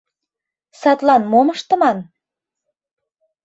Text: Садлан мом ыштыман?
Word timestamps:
Садлан 0.79 1.23
мом 1.31 1.47
ыштыман? 1.53 1.97